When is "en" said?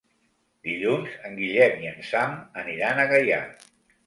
1.29-1.35, 1.91-2.01